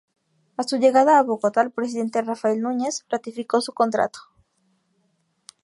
A 0.57 0.63
su 0.63 0.77
llegada 0.77 1.19
a 1.19 1.21
Bogotá, 1.21 1.61
el 1.61 1.69
presidente 1.69 2.23
Rafael 2.23 2.59
Núñez 2.59 3.05
ratificó 3.07 3.61
su 3.61 3.71
contrato. 3.71 4.17